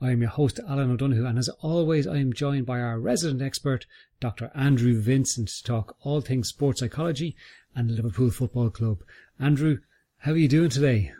[0.00, 3.42] I am your host, Alan O'Donoghue, and as always, I am joined by our resident
[3.42, 3.86] expert,
[4.20, 4.50] Dr.
[4.54, 7.36] Andrew Vincent, to talk all things sports psychology
[7.74, 9.02] and Liverpool Football Club.
[9.40, 9.78] Andrew,
[10.18, 11.12] how are you doing today?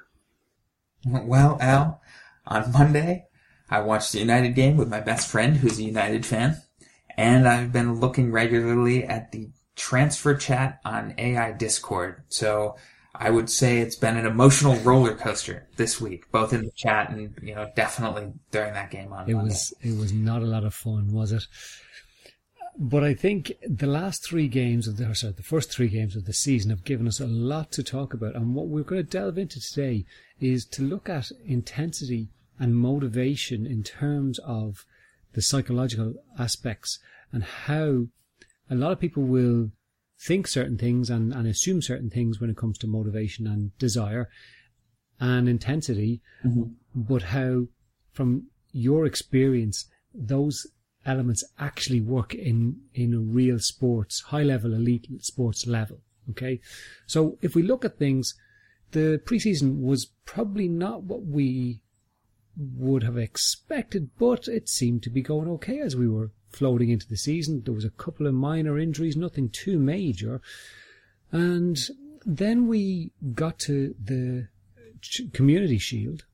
[1.04, 2.00] Well, Al,
[2.46, 3.26] on Monday,
[3.68, 6.62] I watched the United game with my best friend, who's a United fan,
[7.16, 12.22] and I've been looking regularly at the transfer chat on AI Discord.
[12.28, 12.76] So
[13.22, 17.10] I would say it's been an emotional roller coaster this week, both in the chat
[17.10, 19.30] and you know definitely during that game on.
[19.30, 19.50] It Monday.
[19.50, 21.44] was it was not a lot of fun, was it?
[22.76, 26.16] But I think the last three games of the or sorry, the first three games
[26.16, 29.04] of the season have given us a lot to talk about, and what we're going
[29.04, 30.04] to delve into today
[30.40, 34.84] is to look at intensity and motivation in terms of
[35.34, 36.98] the psychological aspects
[37.30, 38.06] and how
[38.68, 39.70] a lot of people will
[40.22, 44.28] think certain things and, and assume certain things when it comes to motivation and desire
[45.20, 46.62] and intensity, Mm-hmm.
[46.94, 47.66] but how,
[48.12, 50.66] from your experience, those
[51.06, 55.98] elements actually work in, in a real sports, high level, elite sports level.
[56.30, 56.60] Okay.
[57.06, 58.34] So if we look at things,
[58.92, 61.80] the preseason was probably not what we
[62.56, 67.08] would have expected, but it seemed to be going okay as we were floating into
[67.08, 67.62] the season.
[67.64, 70.40] There was a couple of minor injuries, nothing too major.
[71.30, 71.78] And
[72.24, 74.48] then we got to the
[75.32, 76.24] Community Shield,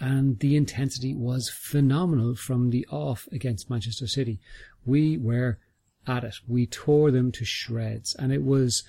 [0.00, 4.40] and the intensity was phenomenal from the off against Manchester City.
[4.86, 5.58] We were
[6.06, 6.36] at it.
[6.48, 8.84] We tore them to shreds, and it was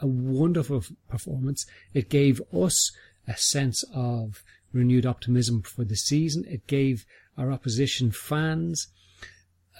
[0.00, 1.66] a wonderful performance.
[1.92, 2.92] It gave us
[3.26, 4.42] a sense of
[4.72, 6.44] renewed optimism for the season.
[6.48, 7.04] It gave
[7.36, 8.88] our opposition fans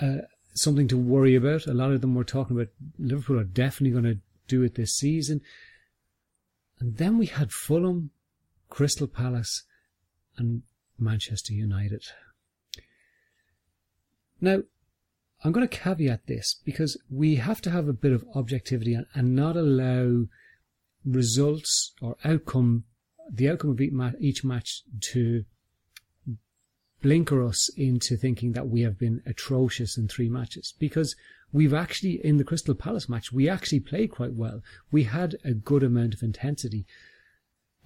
[0.00, 0.18] uh,
[0.54, 1.66] something to worry about.
[1.66, 4.96] A lot of them were talking about Liverpool are definitely going to do it this
[4.96, 5.40] season.
[6.80, 8.10] And then we had Fulham,
[8.68, 9.64] Crystal Palace,
[10.36, 10.62] and
[10.98, 12.04] Manchester United.
[14.40, 14.62] Now,
[15.42, 19.06] I'm going to caveat this because we have to have a bit of objectivity and,
[19.14, 20.26] and not allow
[21.04, 22.84] results or outcome,
[23.30, 24.82] the outcome of each, ma- each match
[25.12, 25.44] to
[27.02, 31.14] blinker us into thinking that we have been atrocious in three matches because
[31.52, 34.62] we've actually, in the Crystal Palace match, we actually played quite well.
[34.90, 36.86] We had a good amount of intensity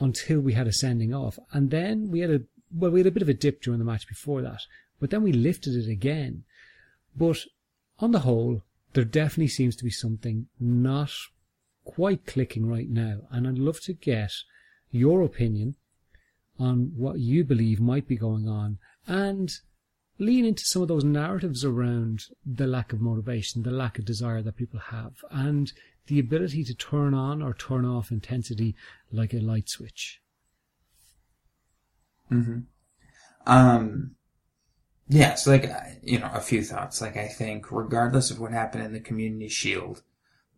[0.00, 1.38] until we had a sending off.
[1.52, 2.40] And then we had a,
[2.74, 4.62] well, we had a bit of a dip during the match before that,
[4.98, 6.44] but then we lifted it again.
[7.16, 7.38] But
[7.98, 8.62] on the whole,
[8.94, 11.12] there definitely seems to be something not
[11.84, 13.22] quite clicking right now.
[13.30, 14.32] And I'd love to get
[14.90, 15.76] your opinion
[16.58, 19.52] on what you believe might be going on and
[20.18, 24.42] lean into some of those narratives around the lack of motivation, the lack of desire
[24.42, 25.72] that people have, and
[26.06, 28.74] the ability to turn on or turn off intensity
[29.10, 30.20] like a light switch.
[32.30, 32.60] Mm-hmm.
[33.46, 34.12] Um,
[35.08, 35.70] yeah, so like,
[36.02, 37.00] you know, a few thoughts.
[37.00, 40.02] Like, I think regardless of what happened in the Community Shield,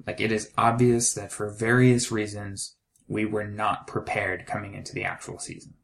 [0.06, 2.76] like, it is obvious that for various reasons,
[3.08, 5.75] we were not prepared coming into the actual season.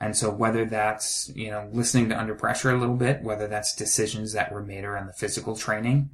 [0.00, 3.74] And so whether that's, you know, listening to under pressure a little bit, whether that's
[3.74, 6.10] decisions that were made around the physical training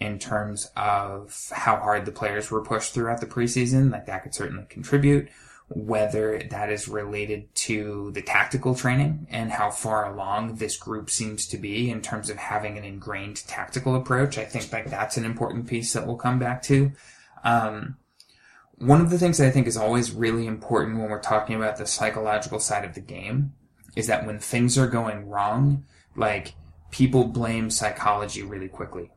[0.00, 4.34] in terms of how hard the players were pushed throughout the preseason, like that could
[4.34, 5.28] certainly contribute.
[5.68, 11.46] Whether that is related to the tactical training and how far along this group seems
[11.46, 14.36] to be in terms of having an ingrained tactical approach.
[14.36, 16.90] I think like that's an important piece that we'll come back to.
[17.44, 17.96] Um,
[18.80, 21.76] one of the things that I think is always really important when we're talking about
[21.76, 23.52] the psychological side of the game
[23.94, 25.84] is that when things are going wrong,
[26.16, 26.54] like
[26.90, 29.10] people blame psychology really quickly.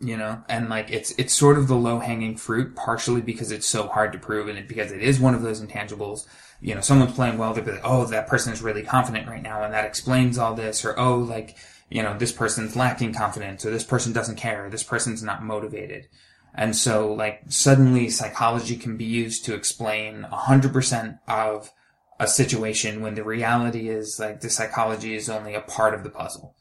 [0.00, 3.68] You know, and like it's it's sort of the low hanging fruit, partially because it's
[3.68, 6.26] so hard to prove, and because it is one of those intangibles.
[6.60, 9.42] You know, someone's playing well, they'll be like, "Oh, that person is really confident right
[9.42, 11.56] now, and that explains all this," or "Oh, like
[11.88, 15.44] you know, this person's lacking confidence, or this person doesn't care, or this person's not
[15.44, 16.08] motivated."
[16.54, 21.72] And so, like, suddenly psychology can be used to explain 100% of
[22.20, 26.10] a situation when the reality is, like, the psychology is only a part of the
[26.10, 26.54] puzzle.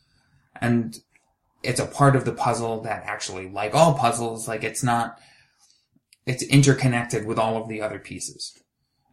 [0.62, 0.98] And
[1.62, 5.20] it's a part of the puzzle that actually, like all puzzles, like, it's not,
[6.26, 8.58] it's interconnected with all of the other pieces.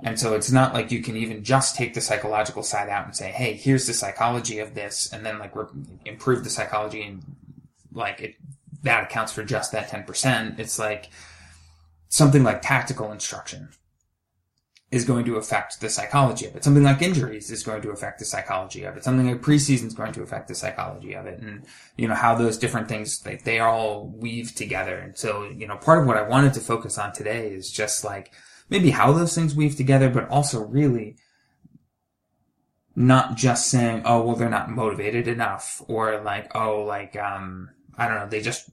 [0.01, 3.17] And so it's not like you can even just take the psychological side out and
[3.17, 5.67] say, hey, here's the psychology of this, and then, like, re-
[6.05, 7.25] improve the psychology and,
[7.93, 8.37] like, it
[8.83, 10.59] that accounts for just that 10%.
[10.59, 11.11] It's like
[12.09, 13.71] something like tactical instruction
[14.91, 16.65] is going to affect the psychology of it.
[16.65, 19.05] Something like injuries is going to affect the psychology of it.
[19.05, 21.41] Something like preseason is going to affect the psychology of it.
[21.41, 21.67] And,
[21.99, 24.97] you know, how those different things, they, they all weave together.
[24.97, 28.03] And so, you know, part of what I wanted to focus on today is just
[28.03, 28.33] like
[28.71, 31.17] maybe how those things weave together, but also really
[32.97, 38.09] not just saying, oh, well, they're not motivated enough or like, oh, like, um, I
[38.09, 38.71] don't know, they just,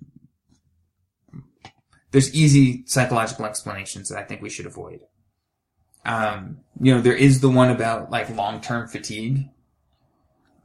[2.11, 5.01] there's easy psychological explanations that I think we should avoid.
[6.05, 9.49] Um, you know, there is the one about like long-term fatigue,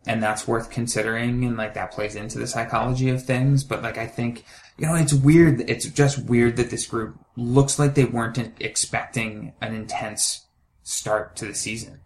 [0.07, 3.65] and that's worth considering, and like that plays into the psychology of things.
[3.65, 4.45] But like, I think,
[4.79, 5.69] you know, it's weird.
[5.69, 10.47] It's just weird that this group looks like they weren't expecting an intense
[10.83, 12.01] start to the season.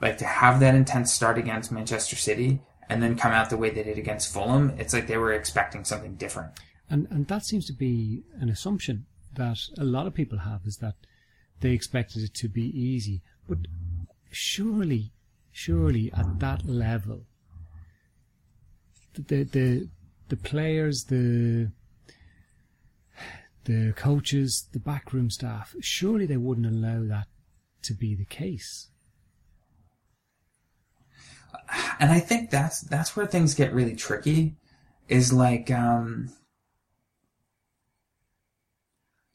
[0.00, 3.70] Like to have that intense start against Manchester City and then come out the way
[3.70, 6.52] they did against Fulham, it's like they were expecting something different.
[6.90, 10.78] And and that seems to be an assumption that a lot of people have is
[10.78, 10.94] that
[11.60, 13.22] they expected it to be easy.
[13.48, 13.58] But
[14.30, 15.12] surely,
[15.52, 17.26] surely at that level,
[19.14, 19.88] the the
[20.28, 21.70] the players, the
[23.64, 27.26] the coaches, the backroom staff, surely they wouldn't allow that
[27.82, 28.87] to be the case
[32.00, 34.56] and I think that's that's where things get really tricky.
[35.08, 36.30] Is like um,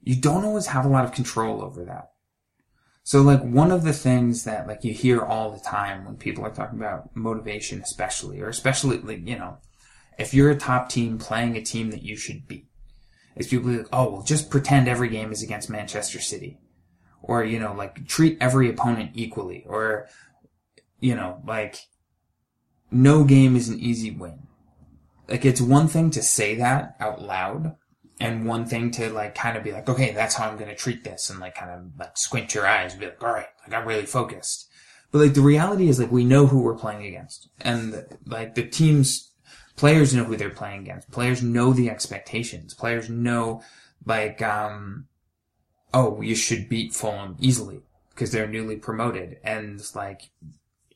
[0.02, 2.12] you don't always have a lot of control over that.
[3.04, 6.46] So like one of the things that like you hear all the time when people
[6.46, 9.58] are talking about motivation, especially or especially like you know,
[10.18, 12.68] if you're a top team playing a team that you should beat,
[13.36, 16.60] is people like, oh well, just pretend every game is against Manchester City,
[17.22, 20.08] or you know, like treat every opponent equally, or
[21.00, 21.80] you know, like
[22.94, 24.40] no game is an easy win.
[25.28, 27.76] Like it's one thing to say that out loud
[28.20, 30.76] and one thing to like kind of be like, okay, that's how I'm going to
[30.76, 33.48] treat this and like kind of like squint your eyes and be like, all right,
[33.68, 34.70] like I'm really focused.
[35.12, 38.64] But like the reality is like we know who we're playing against and like the
[38.64, 39.32] teams,
[39.76, 41.12] players know who they're playing against.
[41.12, 42.74] Players know the expectations.
[42.74, 43.62] Players know
[44.06, 45.08] like, um,
[45.94, 50.32] oh, you should beat Fulham easily because they're newly promoted and like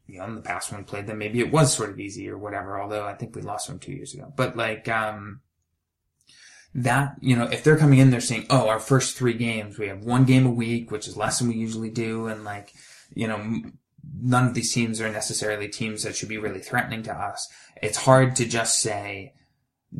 [0.07, 2.29] you know, in the past when we played them, maybe it was sort of easy
[2.29, 4.31] or whatever, although I think we lost them two years ago.
[4.35, 5.41] But like, um,
[6.73, 9.87] that, you know, if they're coming in, they're saying, oh, our first three games, we
[9.87, 12.27] have one game a week, which is less than we usually do.
[12.27, 12.73] And like,
[13.13, 13.61] you know,
[14.21, 17.47] none of these teams are necessarily teams that should be really threatening to us.
[17.81, 19.33] It's hard to just say,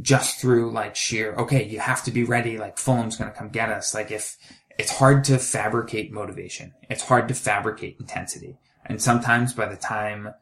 [0.02, 3.70] just through like sheer, okay, you have to be ready, like Fulham's gonna come get
[3.70, 3.94] us.
[3.94, 4.38] Like if,
[4.78, 6.74] it's hard to fabricate motivation.
[6.90, 8.60] It's hard to fabricate intensity.
[8.88, 10.34] And sometimes by the time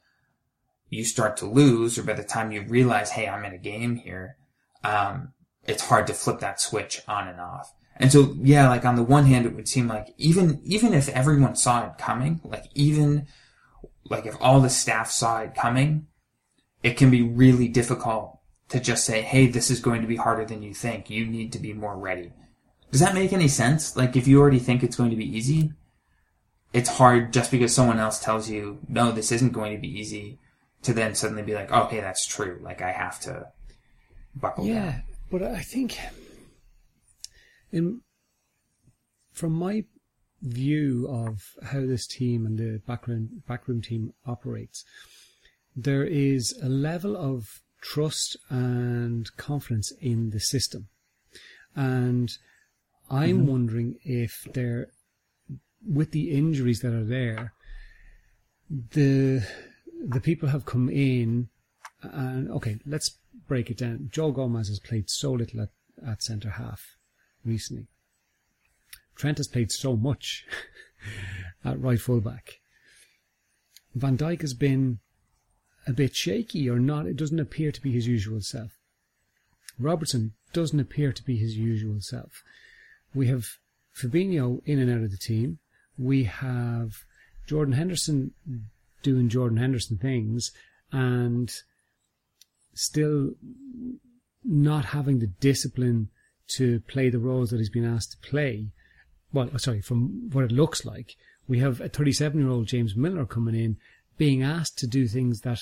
[0.90, 3.96] you start to lose or by the time you realize, hey, I'm in a game
[3.96, 4.38] here,
[4.84, 5.34] um,
[5.64, 7.74] it's hard to flip that switch on and off.
[7.98, 11.10] And so, yeah, like on the one hand, it would seem like even, even if
[11.10, 13.28] everyone saw it coming, like even,
[14.10, 16.08] like if all the staff saw it coming,
[16.84, 20.46] it can be really difficult to just say, hey, this is going to be harder
[20.46, 21.10] than you think.
[21.10, 22.32] You need to be more ready.
[22.92, 23.96] Does that make any sense?
[23.96, 25.72] Like if you already think it's going to be easy,
[26.76, 30.38] it's hard just because someone else tells you, no, this isn't going to be easy,
[30.82, 32.60] to then suddenly be like, okay, that's true.
[32.62, 33.48] Like I have to
[34.36, 34.76] buckle down.
[34.76, 35.04] yeah, down.
[35.32, 35.98] but I think,
[37.72, 38.02] in
[39.32, 39.86] from my
[40.42, 44.84] view of how this team and the backroom backroom team operates,
[45.78, 50.90] there is a level of trust and confidence in the system,
[51.74, 52.38] and
[53.10, 53.48] I'm mm-hmm.
[53.48, 54.90] wondering if there
[55.88, 57.54] with the injuries that are there,
[58.70, 59.46] the
[60.08, 61.50] the people have come in
[62.02, 64.10] and okay, let's break it down.
[64.12, 65.70] Joe Gomez has played so little at,
[66.06, 66.98] at centre half
[67.44, 67.88] recently.
[69.16, 70.46] Trent has played so much
[71.66, 72.60] at right fullback.
[73.94, 75.00] Van Dijk has been
[75.88, 77.06] a bit shaky or not.
[77.06, 78.72] It doesn't appear to be his usual self.
[79.80, 82.44] Robertson doesn't appear to be his usual self.
[83.14, 83.46] We have
[83.96, 85.60] Fabinho in and out of the team.
[85.98, 87.04] We have
[87.48, 88.34] Jordan Henderson
[89.04, 90.52] doing Jordan Henderson things
[90.92, 91.52] and
[92.74, 93.32] still
[94.44, 96.10] not having the discipline
[96.48, 98.72] to play the roles that he's been asked to play.
[99.34, 101.16] Well, sorry, from what it looks like,
[101.48, 103.78] we have a 37 year old James Milner coming in
[104.18, 105.60] being asked to do things that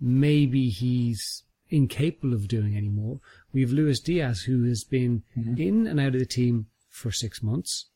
[0.00, 3.20] maybe he's incapable of doing anymore.
[3.52, 5.60] We have Luis Diaz who has been mm-hmm.
[5.60, 7.86] in and out of the team for six months.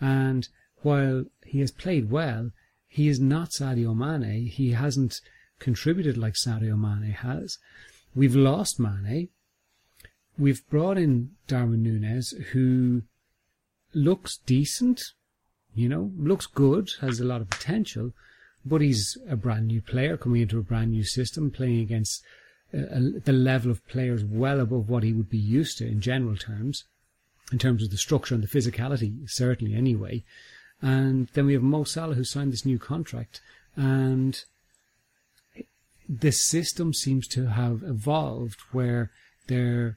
[0.00, 0.48] And
[0.82, 2.50] while he has played well,
[2.88, 4.46] he is not Sadio Mane.
[4.46, 5.20] He hasn't
[5.58, 7.58] contributed like Sadio Mane has.
[8.14, 9.28] We've lost Mane.
[10.38, 13.02] We've brought in Darwin Nunez, who
[13.92, 15.02] looks decent,
[15.74, 18.12] you know, looks good, has a lot of potential,
[18.64, 22.22] but he's a brand new player coming into a brand new system, playing against
[22.72, 26.36] uh, the level of players well above what he would be used to in general
[26.36, 26.84] terms,
[27.50, 30.22] in terms of the structure and the physicality, certainly anyway.
[30.80, 33.40] And then we have Mo Salah who signed this new contract,
[33.76, 34.40] and
[36.08, 39.10] this system seems to have evolved where
[39.48, 39.96] there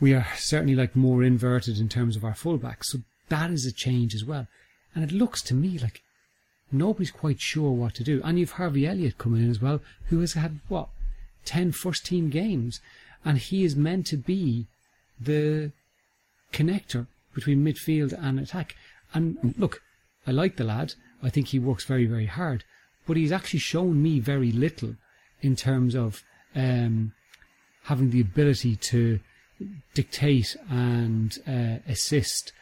[0.00, 2.86] we are certainly like more inverted in terms of our fullbacks.
[2.86, 4.48] So that is a change as well.
[4.94, 6.02] And it looks to me like
[6.72, 8.20] nobody's quite sure what to do.
[8.24, 10.88] And you've Harvey Elliott coming in as well, who has had what
[11.44, 12.80] 10 first team games,
[13.24, 14.66] and he is meant to be
[15.20, 15.70] the
[16.52, 18.74] connector between midfield and attack.
[19.14, 19.82] And look,
[20.26, 20.94] I like the lad.
[21.22, 22.64] I think he works very, very hard,
[23.06, 24.96] but he's actually shown me very little
[25.40, 26.22] in terms of
[26.54, 27.12] um,
[27.84, 29.20] having the ability to
[29.94, 32.52] dictate and uh, assist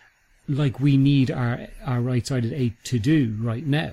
[0.49, 3.93] like we need our our right-sided eight to do right now.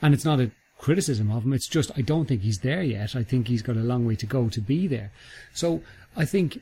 [0.00, 1.52] And it's not a criticism of him.
[1.52, 3.16] It's just I don't think he's there yet.
[3.16, 5.12] I think he's got a long way to go to be there.
[5.52, 5.82] So
[6.16, 6.60] I think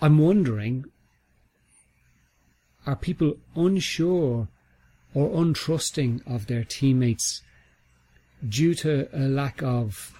[0.00, 0.84] I'm wondering
[2.86, 4.48] are people unsure
[5.14, 7.42] or untrusting of their teammates
[8.46, 10.12] due to a lack of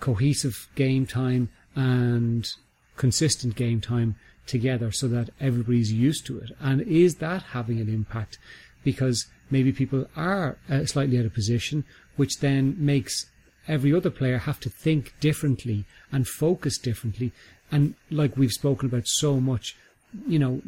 [0.00, 2.50] cohesive game time and
[2.96, 4.16] consistent game time
[4.46, 6.50] together so that everybody's used to it?
[6.60, 8.38] And is that having an impact?
[8.84, 11.84] Because maybe people are uh, slightly out of position,
[12.16, 13.26] which then makes
[13.66, 17.32] every other player have to think differently and focus differently.
[17.70, 19.76] And like we've spoken about so much,
[20.26, 20.62] you know,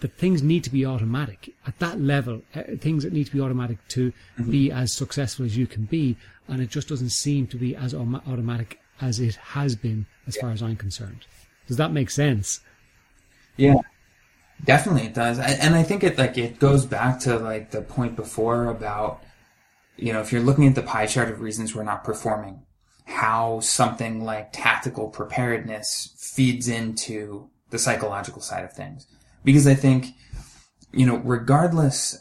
[0.00, 2.42] that things need to be automatic at that level.
[2.54, 4.50] Uh, things that need to be automatic to mm-hmm.
[4.50, 6.16] be as successful as you can be,
[6.48, 10.42] and it just doesn't seem to be as automatic as it has been, as yeah.
[10.42, 11.26] far as I'm concerned.
[11.66, 12.60] Does that make sense?
[13.56, 13.74] Yeah,
[14.64, 18.14] Definitely, it does, and I think it like it goes back to like the point
[18.14, 19.22] before about
[19.96, 22.60] you know if you're looking at the pie chart of reasons we're not performing,
[23.06, 29.06] how something like tactical preparedness feeds into the psychological side of things,
[29.44, 30.14] because I think
[30.92, 32.18] you know regardless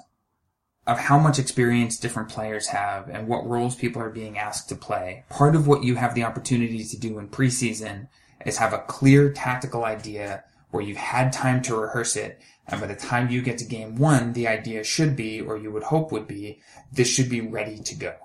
[0.88, 4.76] of how much experience different players have and what roles people are being asked to
[4.76, 8.08] play, part of what you have the opportunity to do in preseason
[8.46, 12.42] is have a clear tactical idea where you've had time to rehearse it.
[12.68, 15.72] And by the time you get to game one, the idea should be, or you
[15.72, 16.62] would hope would be,
[16.92, 18.16] this should be ready to go.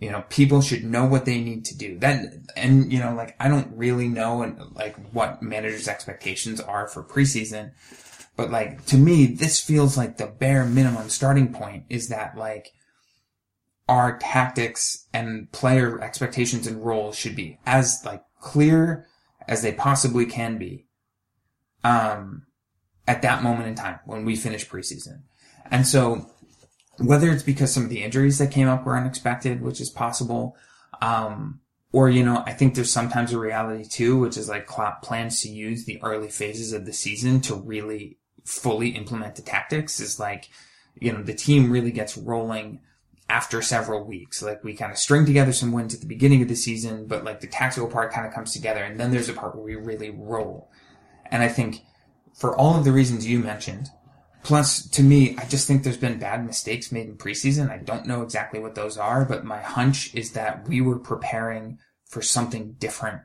[0.00, 1.98] You know, people should know what they need to do.
[1.98, 2.24] That,
[2.56, 7.02] and you know, like, I don't really know and like what managers' expectations are for
[7.02, 7.72] preseason.
[8.36, 12.72] But like, to me, this feels like the bare minimum starting point is that like,
[13.86, 19.06] our tactics and player expectations and roles should be as like clear
[19.46, 20.86] as they possibly can be
[21.82, 22.46] um,
[23.06, 25.20] at that moment in time when we finish preseason.
[25.70, 26.30] And so
[26.98, 30.56] whether it's because some of the injuries that came up were unexpected, which is possible,
[31.02, 31.60] um,
[31.92, 35.42] or, you know, I think there's sometimes a reality too, which is like Klopp plans
[35.42, 40.20] to use the early phases of the season to really fully implement the tactics is
[40.20, 40.50] like,
[41.00, 42.80] you know, the team really gets rolling
[43.28, 44.42] after several weeks.
[44.42, 47.24] Like we kind of string together some wins at the beginning of the season, but
[47.24, 49.76] like the tactical part kind of comes together and then there's a part where we
[49.76, 50.70] really roll.
[51.30, 51.82] And I think
[52.34, 53.88] for all of the reasons you mentioned,
[54.42, 57.70] plus to me, I just think there's been bad mistakes made in preseason.
[57.70, 61.78] I don't know exactly what those are, but my hunch is that we were preparing
[62.04, 63.22] for something different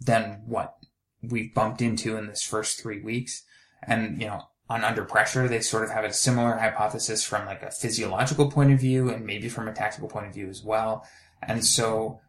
[0.00, 0.76] than what
[1.22, 3.42] we've bumped into in this first three weeks.
[3.82, 7.62] And, you know, on under pressure, they sort of have a similar hypothesis from like
[7.62, 11.06] a physiological point of view and maybe from a tactical point of view as well.
[11.42, 12.20] And so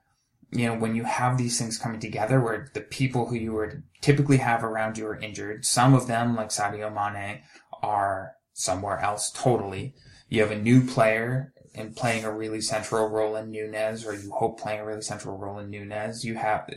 [0.53, 3.81] you know, when you have these things coming together where the people who you would
[4.01, 7.41] typically have around you are injured, some of them, like Sadio Mane,
[7.81, 9.95] are somewhere else totally.
[10.29, 14.31] You have a new player and playing a really central role in Nunez, or you
[14.31, 16.23] hope playing a really central role in Nunez.
[16.23, 16.69] You have,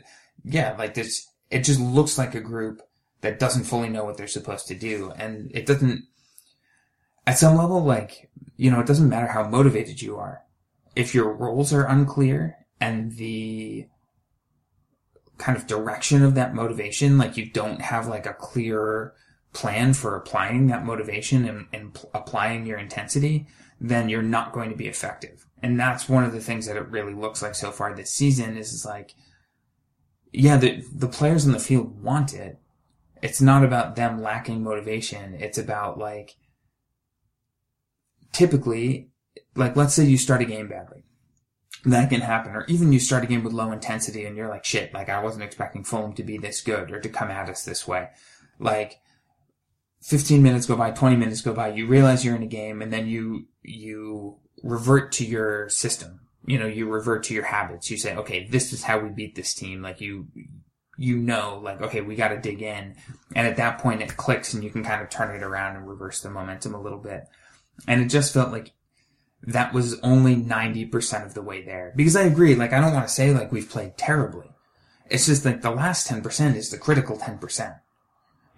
[0.43, 2.81] yeah, like this, it just looks like a group
[3.21, 5.13] that doesn't fully know what they're supposed to do.
[5.17, 6.05] And it doesn't,
[7.27, 10.43] at some level, like, you know, it doesn't matter how motivated you are.
[10.95, 13.89] If your roles are unclear and the
[15.39, 19.13] kind of direction of that motivation, like you don't have like a clear
[19.53, 23.47] plan for applying that motivation and, and applying your intensity,
[23.81, 25.47] then you're not going to be effective.
[25.63, 28.57] And that's one of the things that it really looks like so far this season
[28.57, 29.15] is, is like,
[30.33, 32.59] yeah, the, the players in the field want it.
[33.27, 35.35] It's not about them lacking motivation.
[35.35, 36.37] It's about like,
[38.33, 39.11] typically,
[39.57, 41.03] like let's say you start a game badly.
[41.85, 42.55] That can happen.
[42.55, 45.21] Or even you start a game with low intensity and you're like, shit, like I
[45.21, 48.11] wasn't expecting Fulham to be this good or to come at us this way.
[48.61, 49.01] Like,
[50.03, 52.93] 15 minutes go by, 20 minutes go by, you realize you're in a game and
[52.93, 56.21] then you, you revert to your system.
[56.45, 57.91] You know, you revert to your habits.
[57.91, 59.83] You say, okay, this is how we beat this team.
[59.83, 60.29] Like you,
[60.99, 62.97] you know, like, okay, we got to dig in.
[63.35, 65.89] And at that point it clicks and you can kind of turn it around and
[65.89, 67.29] reverse the momentum a little bit.
[67.87, 68.73] And it just felt like
[69.43, 71.93] that was only 90% of the way there.
[71.95, 74.51] Because I agree, like, I don't want to say like we've played terribly.
[75.09, 77.79] It's just like the last 10% is the critical 10%.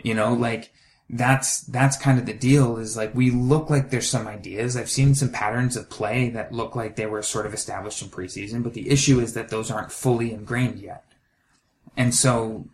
[0.02, 0.72] You know, like,
[1.10, 4.90] that's that's kind of the deal is like we look like there's some ideas i've
[4.90, 8.62] seen some patterns of play that look like they were sort of established in preseason
[8.62, 11.04] but the issue is that those aren't fully ingrained yet
[11.98, 12.64] and so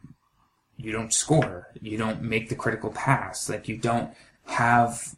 [0.77, 1.69] you don't score.
[1.81, 3.49] You don't make the critical pass.
[3.49, 4.11] Like you don't
[4.47, 5.17] have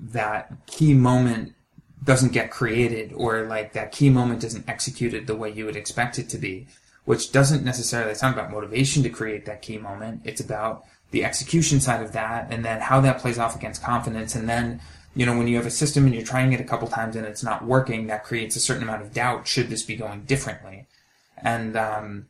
[0.00, 1.54] that key moment
[2.02, 6.18] doesn't get created or like that key moment isn't executed the way you would expect
[6.18, 6.66] it to be
[7.04, 10.20] which doesn't necessarily not about motivation to create that key moment.
[10.24, 14.34] It's about the execution side of that and then how that plays off against confidence.
[14.34, 14.80] And then
[15.14, 17.26] you know when you have a system and you're trying it a couple times and
[17.26, 20.86] it's not working that creates a certain amount of doubt should this be going differently?
[21.36, 22.26] And um,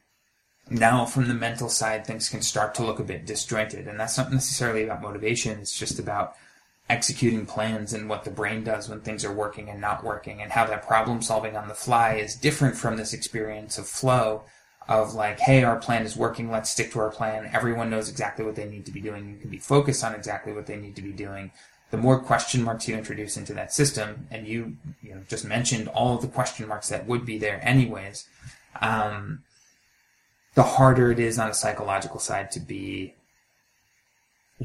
[0.70, 4.16] now from the mental side things can start to look a bit disjointed and that's
[4.16, 6.34] not necessarily about motivation it's just about
[6.88, 10.52] executing plans and what the brain does when things are working and not working and
[10.52, 14.42] how that problem solving on the fly is different from this experience of flow
[14.88, 17.48] of like, hey, our plan is working, let's stick to our plan.
[17.52, 19.28] Everyone knows exactly what they need to be doing.
[19.28, 21.52] You can be focused on exactly what they need to be doing.
[21.90, 25.88] The more question marks you introduce into that system, and you, you know, just mentioned
[25.88, 28.26] all of the question marks that would be there anyways,
[28.80, 29.42] um,
[30.54, 33.14] the harder it is on a psychological side to be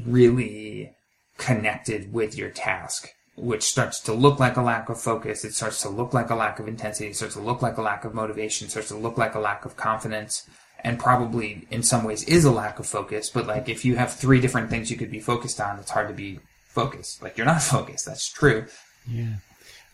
[0.06, 0.92] really
[1.36, 5.44] connected with your task which starts to look like a lack of focus.
[5.44, 7.10] It starts to look like a lack of intensity.
[7.10, 8.66] It starts to look like a lack of motivation.
[8.66, 10.48] It starts to look like a lack of confidence.
[10.84, 13.30] And probably in some ways is a lack of focus.
[13.30, 16.08] But like if you have three different things you could be focused on, it's hard
[16.08, 17.22] to be focused.
[17.22, 18.06] Like you're not focused.
[18.06, 18.66] That's true.
[19.08, 19.36] Yeah.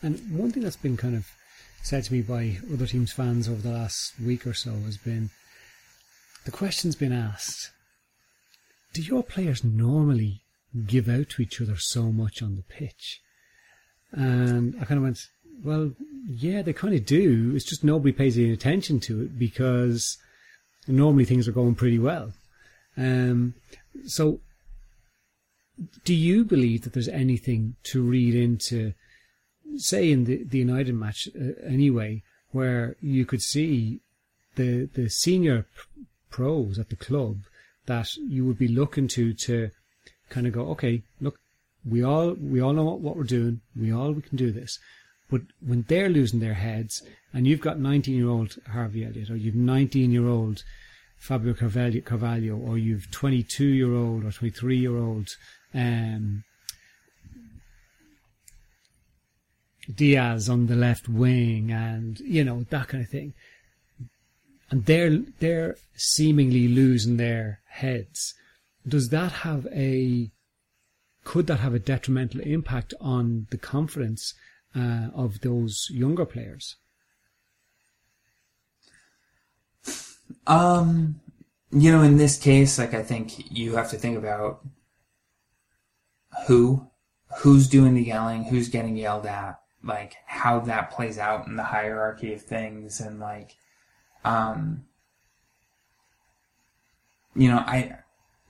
[0.02, 1.26] And one thing that's been kind of
[1.82, 5.30] said to me by other teams' fans over the last week or so has been
[6.44, 7.70] the question's been asked
[8.92, 10.42] Do your players normally
[10.86, 13.20] give out to each other so much on the pitch?
[14.12, 15.18] And I kind of went,
[15.64, 15.92] well,
[16.28, 17.52] yeah, they kind of do.
[17.54, 20.18] It's just nobody pays any attention to it because
[20.86, 22.32] normally things are going pretty well.
[22.96, 23.54] Um,
[24.06, 24.40] so,
[26.04, 28.94] do you believe that there's anything to read into,
[29.76, 34.00] say, in the, the United match uh, anyway, where you could see
[34.54, 35.66] the the senior
[36.34, 37.36] pros at the club
[37.86, 39.70] that you would be looking to to
[40.30, 41.38] kind of go, okay, look,
[41.88, 43.60] we all we all know what we're doing.
[43.76, 44.80] We all we can do this.
[45.30, 49.36] But when they're losing their heads, and you've got 19 year old Harvey Elliott, or
[49.36, 50.64] you've 19 year old
[51.18, 55.28] Fabio Carvalho, or you've 22 year old or 23 year old
[55.72, 56.42] um,
[59.94, 63.34] Diaz on the left wing, and you know that kind of thing,
[64.74, 68.34] and they're they're seemingly losing their heads.
[68.84, 70.32] Does that have a
[71.22, 74.34] could that have a detrimental impact on the confidence
[74.74, 76.74] uh, of those younger players?
[80.48, 81.20] Um,
[81.70, 84.66] you know, in this case, like I think you have to think about
[86.48, 86.88] who,
[87.38, 91.62] who's doing the yelling, who's getting yelled at, like how that plays out in the
[91.62, 93.54] hierarchy of things, and like,
[94.24, 94.84] um,
[97.34, 97.98] you know, I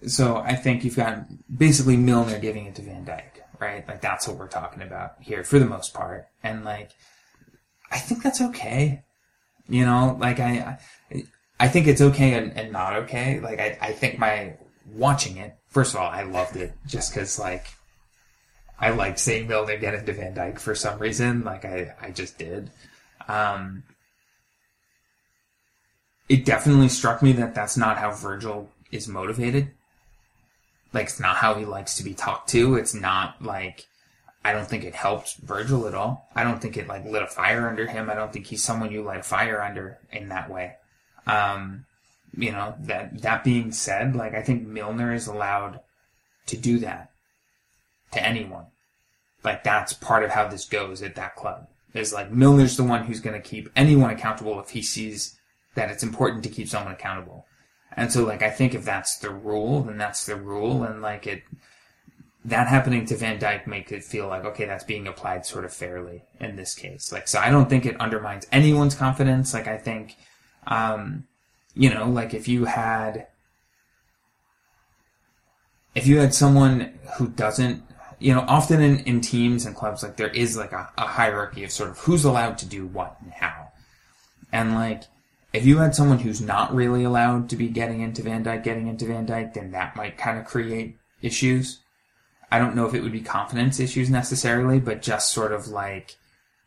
[0.06, 3.86] so I think you've got basically Milner giving it to Van Dijk, right?
[3.88, 6.26] Like that's what we're talking about here for the most part.
[6.42, 6.90] And like,
[7.90, 9.02] I think that's okay.
[9.68, 10.78] You know, like I,
[11.58, 13.40] I think it's okay and, and not okay.
[13.40, 14.54] Like I, I think my
[14.92, 17.66] watching it, first of all, I loved it just cause like,
[18.78, 21.44] I liked seeing Milner get into Van Dijk for some reason.
[21.44, 22.70] Like I, I just did.
[23.28, 23.84] Um,
[26.28, 29.70] it definitely struck me that that's not how Virgil is motivated.
[30.92, 32.76] Like it's not how he likes to be talked to.
[32.76, 33.86] It's not like
[34.44, 36.28] I don't think it helped Virgil at all.
[36.34, 38.08] I don't think it like lit a fire under him.
[38.08, 40.74] I don't think he's someone you light a fire under in that way.
[41.26, 41.86] Um,
[42.36, 45.80] you know that that being said, like I think Milner is allowed
[46.46, 47.10] to do that
[48.12, 48.66] to anyone.
[49.42, 51.68] Like that's part of how this goes at that club.
[51.92, 55.38] Is like Milner's the one who's going to keep anyone accountable if he sees
[55.74, 57.46] that it's important to keep someone accountable.
[57.96, 61.26] And so like I think if that's the rule, then that's the rule and like
[61.26, 61.42] it
[62.46, 65.72] that happening to Van Dijk makes it feel like okay, that's being applied sort of
[65.72, 67.12] fairly in this case.
[67.12, 69.54] Like so I don't think it undermines anyone's confidence.
[69.54, 70.16] Like I think
[70.66, 71.26] um
[71.74, 73.28] you know, like if you had
[75.94, 77.84] if you had someone who doesn't
[78.24, 81.62] you know, often in, in teams and clubs, like there is like a, a hierarchy
[81.62, 83.68] of sort of who's allowed to do what and how.
[84.50, 85.02] And like,
[85.54, 88.88] if you had someone who's not really allowed to be getting into Van Dijk, getting
[88.88, 91.78] into Van Dijk, then that might kind of create issues.
[92.50, 96.16] I don't know if it would be confidence issues necessarily, but just sort of like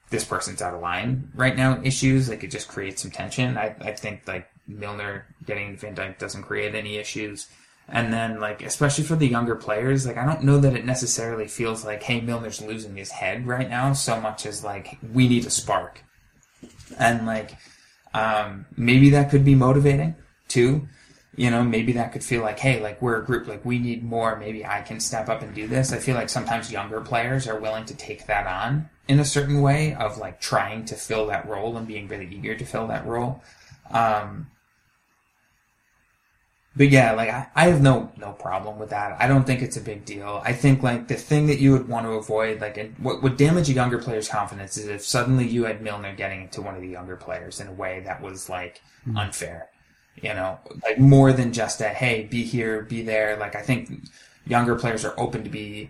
[0.10, 2.30] this person's out of line right now issues.
[2.30, 3.58] Like it just creates some tension.
[3.58, 7.47] I, I think like Milner getting Van Dijk doesn't create any issues.
[7.89, 11.47] And then, like, especially for the younger players, like, I don't know that it necessarily
[11.47, 15.45] feels like, hey, Milner's losing his head right now, so much as, like, we need
[15.45, 16.02] a spark.
[17.00, 17.56] And, like,
[18.13, 20.15] um, maybe that could be motivating,
[20.47, 20.87] too.
[21.35, 24.03] You know, maybe that could feel like, hey, like, we're a group, like, we need
[24.03, 25.93] more, maybe I can step up and do this.
[25.93, 29.61] I feel like sometimes younger players are willing to take that on in a certain
[29.61, 33.05] way of, like, trying to fill that role and being really eager to fill that
[33.05, 33.43] role.
[33.91, 34.47] Um,
[36.77, 39.19] but yeah, like I, I have no no problem with that.
[39.19, 40.41] I don't think it's a big deal.
[40.45, 43.67] I think like the thing that you would want to avoid, like what would damage
[43.69, 46.87] a younger player's confidence, is if suddenly you had Milner getting into one of the
[46.87, 49.19] younger players in a way that was like mm.
[49.19, 49.69] unfair.
[50.21, 53.37] You know, like more than just a hey, be here, be there.
[53.37, 53.91] Like I think
[54.45, 55.89] younger players are open to be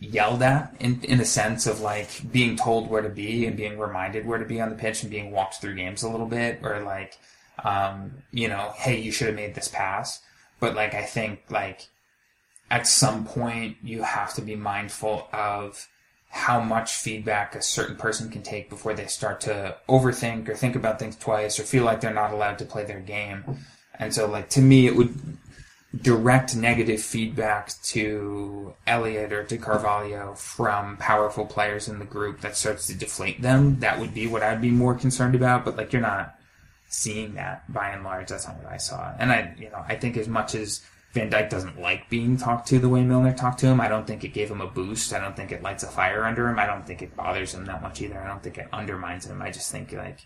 [0.00, 3.78] yelled at in in a sense of like being told where to be and being
[3.78, 6.60] reminded where to be on the pitch and being walked through games a little bit,
[6.62, 7.18] or like
[7.62, 10.20] um, you know, hey, you should have made this pass.
[10.60, 11.88] But like, I think like
[12.70, 15.88] at some point you have to be mindful of
[16.28, 20.74] how much feedback a certain person can take before they start to overthink or think
[20.74, 23.44] about things twice or feel like they're not allowed to play their game.
[24.00, 25.14] And so like to me it would
[26.02, 32.56] direct negative feedback to Elliott or to Carvalho from powerful players in the group that
[32.56, 33.78] starts to deflate them.
[33.78, 35.64] That would be what I'd be more concerned about.
[35.64, 36.34] But like you're not
[36.94, 38.28] seeing that by and large.
[38.28, 39.12] That's not what I saw.
[39.18, 40.80] And I, you know, I think as much as
[41.12, 44.06] Van Dijk doesn't like being talked to the way Milner talked to him, I don't
[44.06, 45.12] think it gave him a boost.
[45.12, 46.58] I don't think it lights a fire under him.
[46.58, 48.20] I don't think it bothers him that much either.
[48.20, 49.42] I don't think it undermines him.
[49.42, 50.20] I just think like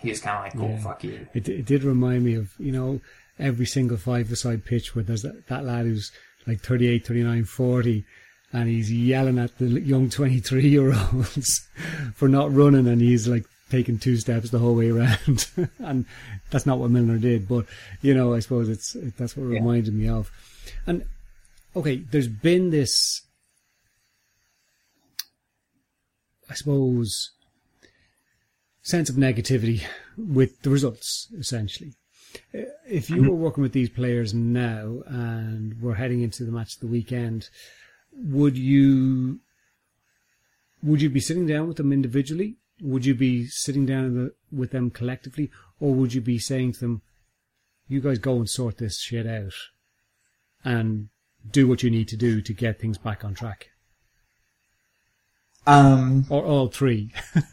[0.00, 0.82] he's kind of like, cool, yeah.
[0.82, 1.26] fuck you.
[1.32, 3.00] It, it did remind me of, you know,
[3.38, 6.10] every single five-a-side pitch where there's that, that lad who's
[6.46, 8.04] like 38, 39, 40
[8.52, 11.68] and he's yelling at the young 23 year olds
[12.14, 16.04] for not running and he's like taking two steps the whole way around, and
[16.50, 17.48] that's not what Milner did.
[17.48, 17.66] But
[18.02, 19.60] you know, I suppose it's that's what it yeah.
[19.60, 20.30] reminded me of.
[20.86, 21.04] And
[21.74, 23.22] okay, there's been this,
[26.48, 27.30] I suppose,
[28.82, 29.82] sense of negativity
[30.16, 31.94] with the results essentially.
[32.52, 33.28] If you mm-hmm.
[33.28, 37.48] were working with these players now and we're heading into the match of the weekend,
[38.12, 39.40] would you
[40.82, 44.72] would you be sitting down with them individually would you be sitting down the, with
[44.72, 47.02] them collectively, or would you be saying to them,
[47.88, 49.54] "You guys go and sort this shit out,
[50.64, 51.08] and
[51.48, 53.68] do what you need to do to get things back on track"?
[55.64, 57.12] Um, or all three.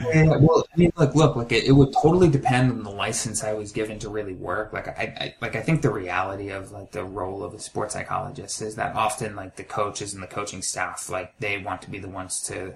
[0.00, 3.42] yeah, well, I mean, look, look, like it, it, would totally depend on the license
[3.42, 4.72] I was given to really work.
[4.72, 7.94] Like, I, I, like I think the reality of like the role of a sports
[7.94, 11.90] psychologist is that often like the coaches and the coaching staff, like they want to
[11.90, 12.74] be the ones to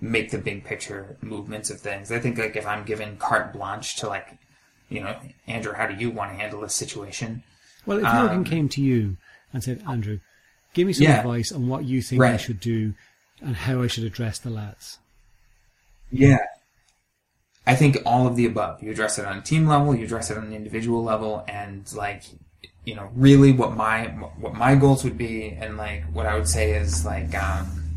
[0.00, 2.12] make the big picture movements of things.
[2.12, 4.38] I think like if I'm given carte blanche to like,
[4.88, 7.42] you know, Andrew, how do you want to handle this situation?
[7.86, 9.16] Well, if um, came to you
[9.52, 10.20] and said, Andrew,
[10.74, 12.34] give me some yeah, advice on what you think right.
[12.34, 12.94] I should do
[13.40, 14.98] and how I should address the lads.
[16.10, 16.38] Yeah.
[17.66, 18.82] I think all of the above.
[18.82, 21.90] You address it on a team level, you address it on an individual level, and
[21.94, 22.22] like,
[22.84, 24.06] you know, really what my
[24.38, 27.87] what my goals would be, and like what I would say is like, um,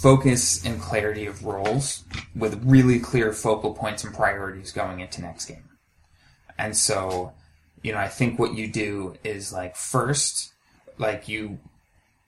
[0.00, 5.44] focus and clarity of roles with really clear focal points and priorities going into next
[5.46, 5.68] game.
[6.58, 7.32] And so,
[7.82, 10.52] you know, I think what you do is like first,
[10.96, 11.58] like you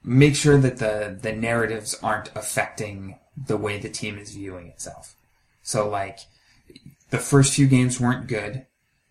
[0.05, 5.15] make sure that the, the narratives aren't affecting the way the team is viewing itself.
[5.63, 6.19] So like,
[7.11, 8.67] the first few games weren't good.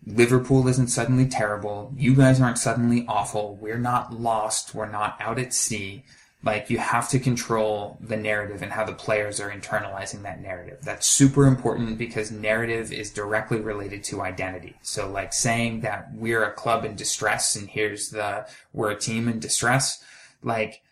[0.06, 1.92] Liverpool isn't suddenly terrible.
[1.96, 3.56] You guys aren't suddenly awful.
[3.60, 4.74] We're not lost.
[4.74, 6.04] We're not out at sea.
[6.44, 10.78] Like you have to control the narrative and how the players are internalizing that narrative.
[10.82, 14.74] That's super important because narrative is directly related to identity.
[14.82, 19.28] So like saying that we're a club in distress and here's the, we're a team
[19.28, 20.02] in distress,
[20.42, 20.82] like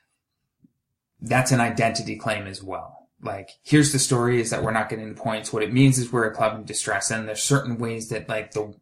[1.21, 3.09] that's an identity claim as well.
[3.21, 5.53] Like here's the story is that we're not getting the points.
[5.53, 8.53] What it means is we're a club in distress and there's certain ways that like
[8.53, 8.73] the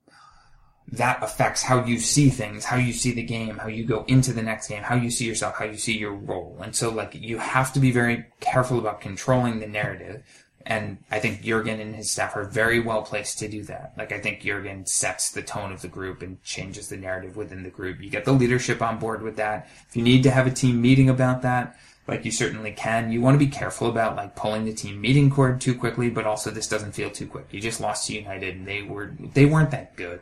[0.93, 4.33] that affects how you see things, how you see the game, how you go into
[4.33, 6.59] the next game, how you see yourself, how you see your role.
[6.63, 10.23] And so like you have to be very careful about controlling the narrative.
[10.65, 13.95] And I think Jurgen and his staff are very well placed to do that.
[13.97, 17.63] Like I think Jurgen sets the tone of the group and changes the narrative within
[17.63, 18.01] the group.
[18.01, 19.69] You get the leadership on board with that.
[19.89, 23.13] If you need to have a team meeting about that, like you certainly can.
[23.13, 26.27] You want to be careful about like pulling the team meeting cord too quickly, but
[26.27, 27.47] also this doesn't feel too quick.
[27.51, 30.21] You just lost to United and they were, they weren't that good.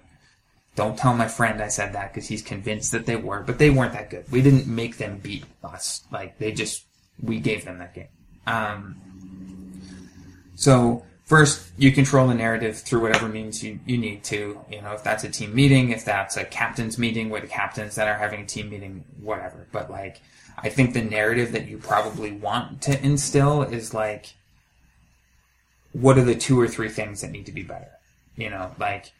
[0.76, 3.70] Don't tell my friend I said that because he's convinced that they were, but they
[3.70, 4.30] weren't that good.
[4.30, 6.04] We didn't make them beat us.
[6.12, 6.84] Like they just,
[7.20, 8.08] we gave them that game.
[8.46, 9.00] Um,
[10.54, 14.60] so first you control the narrative through whatever means you, you need to.
[14.70, 17.94] You know, if that's a team meeting, if that's a captain's meeting with the captains
[17.96, 19.66] that are having a team meeting, whatever.
[19.72, 20.20] But like,
[20.58, 24.34] I think the narrative that you probably want to instill is like,
[25.92, 27.90] what are the two or three things that need to be better?
[28.36, 29.12] You know, like,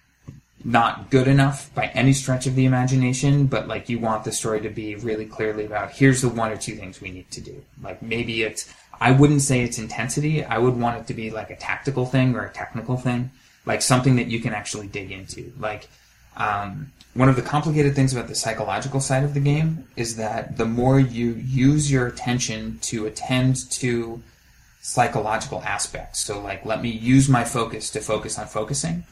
[0.66, 4.60] not good enough by any stretch of the imagination, but like you want the story
[4.60, 7.62] to be really clearly about here's the one or two things we need to do.
[7.80, 8.68] Like maybe it's,
[9.00, 10.44] I wouldn't say it's intensity.
[10.44, 13.30] I would want it to be like a tactical thing or a technical thing,
[13.64, 15.52] like something that you can actually dig into.
[15.60, 15.88] Like,
[16.36, 20.56] um, one of the complicated things about the psychological side of the game is that
[20.56, 24.20] the more you use your attention to attend to
[24.82, 29.04] psychological aspects, so like let me use my focus to focus on focusing,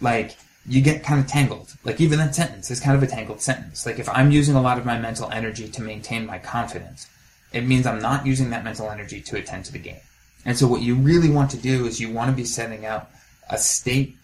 [0.00, 1.74] like you get kind of tangled.
[1.84, 3.84] Like even that sentence is kind of a tangled sentence.
[3.84, 7.06] Like if I'm using a lot of my mental energy to maintain my confidence,
[7.52, 10.00] it means I'm not using that mental energy to attend to the game.
[10.44, 13.10] And so what you really want to do is you want to be setting out
[13.50, 14.16] a state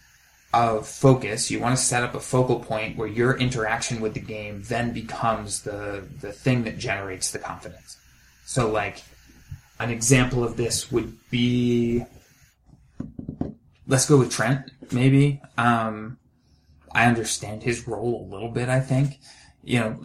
[0.52, 1.50] of focus.
[1.50, 4.92] You want to set up a focal point where your interaction with the game then
[4.92, 7.96] becomes the, the thing that generates the confidence.
[8.44, 9.02] So like
[9.78, 12.04] an example of this would be,
[13.86, 15.40] let's go with Trent, maybe.
[15.56, 16.18] Um,
[16.92, 19.20] I understand his role a little bit, I think.
[19.62, 20.02] You know,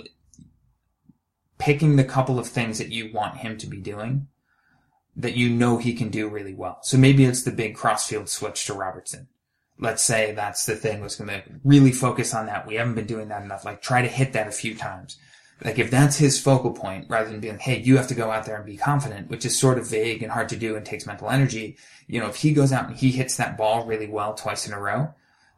[1.58, 4.28] picking the couple of things that you want him to be doing
[5.16, 6.80] that you know he can do really well.
[6.84, 9.28] So maybe it's the big crossfield switch to Robertson.
[9.80, 12.68] Let's say that's the thing was going to really focus on that.
[12.68, 13.66] We haven't been doing that enough.
[13.66, 15.18] Like try to hit that a few times.
[15.64, 18.46] Like if that's his focal point, rather than being, hey, you have to go out
[18.46, 21.06] there and be confident, which is sort of vague and hard to do and takes
[21.06, 21.78] mental energy.
[22.08, 24.74] You know, if he goes out and he hits that ball really well twice in
[24.74, 25.14] a row,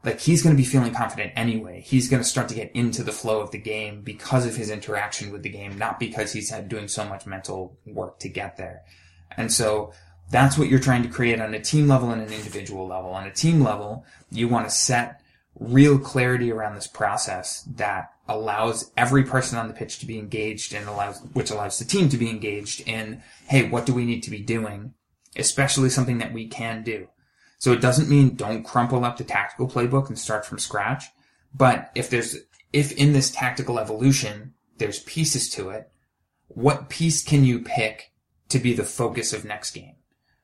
[0.08, 1.82] like he's going to be feeling confident anyway.
[1.82, 4.70] He's going to start to get into the flow of the game because of his
[4.70, 8.56] interaction with the game, not because he's had doing so much mental work to get
[8.56, 8.84] there.
[9.36, 9.92] And so
[10.32, 13.12] that's what you're trying to create on a team level and an individual level.
[13.12, 15.22] On a team level, you want to set
[15.60, 20.74] real clarity around this process that allows every person on the pitch to be engaged
[20.74, 24.24] and allows, which allows the team to be engaged in, hey, what do we need
[24.24, 24.94] to be doing?
[25.36, 27.10] Especially something that we can do.
[27.58, 31.06] So it doesn't mean don't crumple up the tactical playbook and start from scratch.
[31.54, 32.38] But if there's,
[32.72, 35.90] if in this tactical evolution, there's pieces to it,
[36.48, 38.12] what piece can you pick
[38.50, 39.96] to be the focus of next game?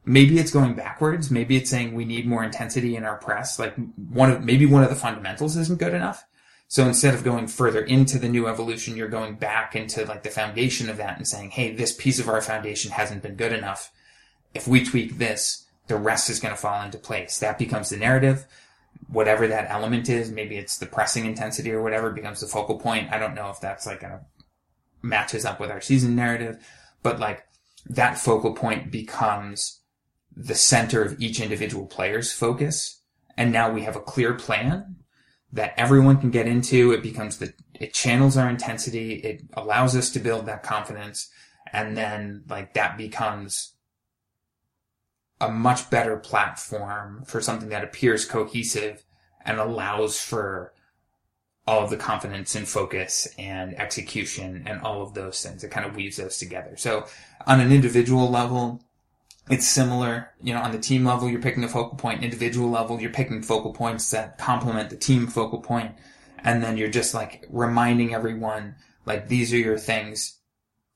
[0.06, 1.32] Maybe it's going backwards.
[1.32, 3.58] Maybe it's saying we need more intensity in our press.
[3.58, 3.76] Like
[4.10, 6.26] one of, maybe one of the fundamentals isn't good enough.
[6.68, 10.30] So instead of going further into the new evolution, you're going back into like the
[10.30, 13.92] foundation of that and saying, Hey, this piece of our foundation hasn't been good enough.
[14.54, 17.40] If we tweak this, the rest is going to fall into place.
[17.40, 18.46] That becomes the narrative.
[19.08, 23.12] Whatever that element is, maybe it's the pressing intensity or whatever becomes the focal point.
[23.12, 24.26] I don't know if that's like a
[25.02, 26.66] matches up with our season narrative,
[27.04, 27.46] but like
[27.86, 29.82] that focal point becomes
[30.36, 33.02] the center of each individual player's focus.
[33.38, 34.96] And now we have a clear plan
[35.52, 36.92] that everyone can get into.
[36.92, 39.16] It becomes the, it channels our intensity.
[39.16, 41.30] It allows us to build that confidence.
[41.72, 43.73] And then like that becomes
[45.42, 49.04] a much better platform for something that appears cohesive
[49.46, 50.74] and allows for
[51.66, 55.64] all of the confidence and focus and execution and all of those things.
[55.64, 56.76] It kind of weaves those together.
[56.78, 57.08] So
[57.48, 58.84] on an individual level,
[59.50, 60.30] it's similar.
[60.42, 62.24] You know, on the team level, you're picking a focal point.
[62.24, 65.94] Individual level, you're picking focal points that complement the team focal point.
[66.44, 70.40] and then you're just like reminding everyone like these are your things.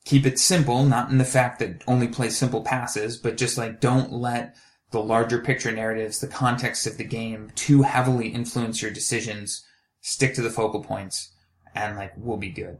[0.07, 3.81] Keep it simple, not in the fact that only play simple passes, but just like
[3.81, 4.55] don't let
[4.91, 9.65] the larger picture narratives, the context of the game too heavily influence your decisions.
[9.99, 11.33] Stick to the focal points
[11.75, 12.77] and like we'll be good.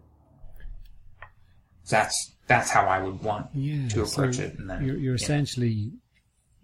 [1.90, 4.58] That's that's how I would want yeah, to approach so it.
[4.58, 5.22] And then you're, you're yeah.
[5.22, 5.92] essentially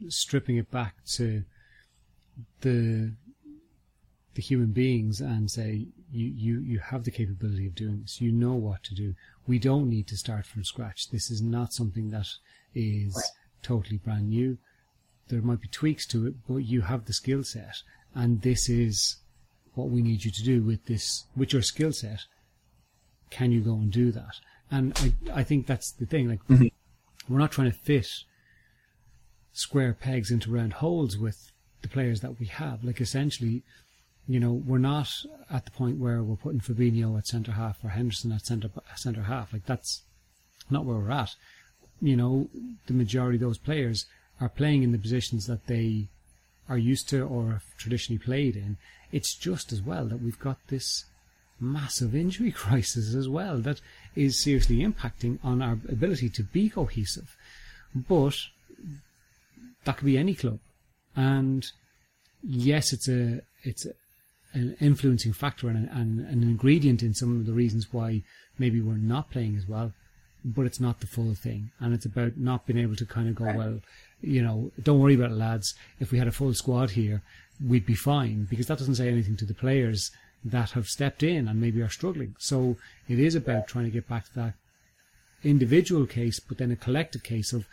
[0.07, 1.43] stripping it back to
[2.61, 3.11] the
[4.35, 8.21] the human beings and say you, you, you have the capability of doing this.
[8.21, 9.15] You know what to do.
[9.47, 11.09] We don't need to start from scratch.
[11.09, 12.27] This is not something that
[12.73, 13.25] is Right.
[13.61, 14.57] totally brand new.
[15.27, 17.81] There might be tweaks to it, but you have the skill set,
[18.13, 19.17] and this is
[19.73, 22.25] what we need you to do with this with your skill set.
[23.29, 24.39] Can you go and do that?
[24.69, 26.29] And I I think that's the thing.
[26.29, 26.67] Like mm-hmm.
[27.27, 28.23] we're not trying to fit
[29.53, 31.51] square pegs into round holes with
[31.81, 32.83] the players that we have.
[32.83, 33.63] Like essentially,
[34.27, 35.09] you know, we're not
[35.51, 39.23] at the point where we're putting Fabinho at centre half or Henderson at centre centre
[39.23, 39.51] half.
[39.51, 40.03] Like that's
[40.69, 41.35] not where we're at.
[42.01, 42.49] You know,
[42.87, 44.05] the majority of those players
[44.39, 46.07] are playing in the positions that they
[46.69, 48.77] are used to or have traditionally played in.
[49.11, 51.05] It's just as well that we've got this
[51.59, 53.81] massive injury crisis as well that
[54.15, 57.35] is seriously impacting on our ability to be cohesive.
[57.93, 58.35] But
[59.85, 60.59] that could be any club,
[61.15, 61.65] and
[62.41, 63.91] yes, it's a it's a,
[64.53, 68.21] an influencing factor and, and an ingredient in some of the reasons why
[68.57, 69.93] maybe we're not playing as well.
[70.45, 73.35] But it's not the full thing, and it's about not being able to kind of
[73.35, 73.79] go well.
[74.21, 75.73] You know, don't worry about it, lads.
[76.01, 77.21] If we had a full squad here,
[77.65, 80.11] we'd be fine because that doesn't say anything to the players
[80.43, 82.35] that have stepped in and maybe are struggling.
[82.39, 82.75] So
[83.07, 84.53] it is about trying to get back to that
[85.45, 87.65] individual case, but then a collective case of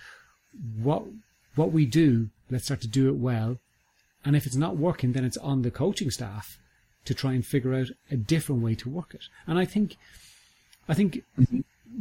[0.80, 1.02] what
[1.56, 2.30] what we do.
[2.50, 3.58] Let's start to do it well,
[4.24, 6.58] and if it's not working, then it's on the coaching staff
[7.10, 9.24] to try and figure out a different way to work it.
[9.44, 9.96] And I think,
[10.88, 11.24] I think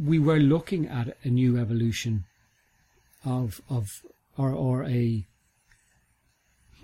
[0.00, 2.26] we were looking at a new evolution
[3.24, 4.02] of of
[4.38, 5.26] or or a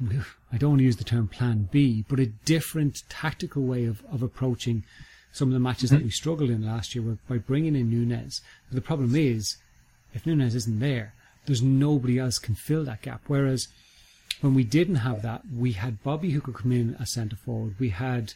[0.53, 4.03] I don't want to use the term plan B, but a different tactical way of,
[4.11, 4.83] of approaching
[5.31, 6.07] some of the matches that mm-hmm.
[6.07, 8.41] we struggled in last year with, by bringing in Nunez.
[8.73, 9.57] The problem is,
[10.15, 11.15] if Nunez isn't there,
[11.47, 13.23] there's nobody else can fill that gap.
[13.29, 13.69] Whereas
[14.41, 17.77] when we didn't have that, we had Bobby who could come in as centre forward.
[17.79, 18.35] We had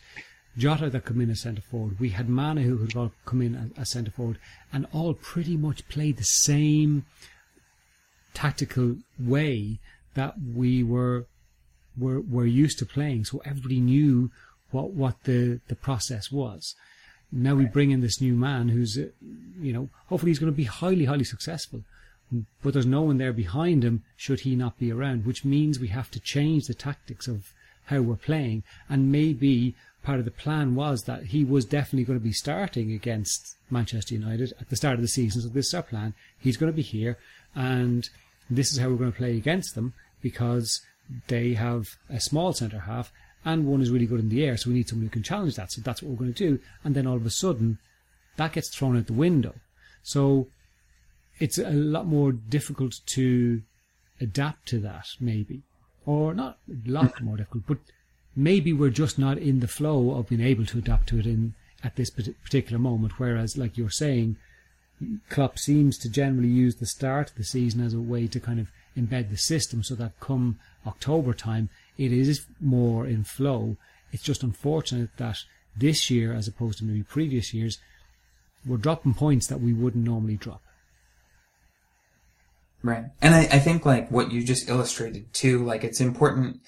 [0.57, 2.01] Jota that come in as centre forward.
[2.01, 4.39] We had Mané who could all come in as, as centre forward,
[4.73, 7.05] and all pretty much played the same
[8.35, 9.79] tactical way
[10.15, 11.27] that we were
[11.97, 13.25] were were used to playing.
[13.25, 14.31] So everybody knew
[14.71, 16.75] what what the the process was.
[17.33, 19.07] Now we bring in this new man who's, uh,
[19.61, 21.85] you know, hopefully he's going to be highly highly successful.
[22.63, 25.89] But there's no one there behind him should he not be around, which means we
[25.89, 27.53] have to change the tactics of
[27.87, 28.63] how we're playing.
[28.89, 32.93] And maybe part of the plan was that he was definitely going to be starting
[32.93, 35.43] against Manchester United at the start of the season.
[35.43, 36.15] So this is our plan.
[36.39, 37.19] He's going to be here,
[37.55, 38.09] and
[38.49, 40.81] this is how we're going to play against them because
[41.27, 43.13] they have a small centre half
[43.45, 44.57] and one is really good in the air.
[44.57, 45.73] So we need someone who can challenge that.
[45.73, 46.61] So that's what we're going to do.
[46.85, 47.79] And then all of a sudden,
[48.37, 49.55] that gets thrown out the window.
[50.03, 50.49] So
[51.41, 53.63] it's a lot more difficult to
[54.21, 55.63] adapt to that, maybe,
[56.07, 57.79] or not a lot more difficult, but
[58.37, 61.55] maybe we're just not in the flow of being able to adapt to it in
[61.83, 63.19] at this particular moment.
[63.19, 64.37] Whereas, like you're saying,
[65.31, 68.61] Klopp seems to generally use the start of the season as a way to kind
[68.61, 73.77] of embed the system, so that come October time, it is more in flow.
[74.13, 75.39] It's just unfortunate that
[75.77, 77.79] this year, as opposed to maybe previous years,
[78.67, 80.61] we're dropping points that we wouldn't normally drop.
[82.83, 83.05] Right.
[83.21, 86.61] And I, I think like what you just illustrated too, like it's important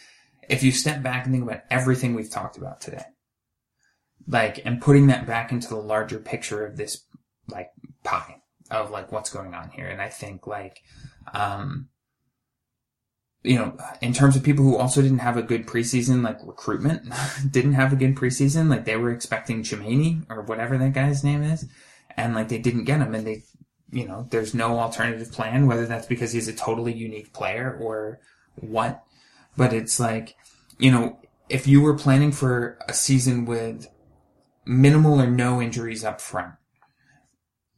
[0.49, 3.05] if you step back and think about everything we've talked about today.
[4.29, 7.05] Like, and putting that back into the larger picture of this,
[7.49, 7.71] like,
[8.05, 8.37] pie
[8.73, 9.87] of like what's going on here.
[9.87, 10.83] And I think like,
[11.35, 11.89] um,
[13.43, 17.13] you know, in terms of people who also didn't have a good preseason, like recruitment,
[17.51, 21.43] didn't have a good preseason, like they were expecting Chimani or whatever that guy's name
[21.43, 21.67] is,
[22.17, 23.43] and like they didn't get him, and they,
[23.93, 28.21] you know, there's no alternative plan, whether that's because he's a totally unique player or
[28.57, 29.05] what,
[29.57, 30.35] but it's like,
[30.79, 33.87] you know, if you were planning for a season with
[34.65, 36.55] minimal or no injuries up front,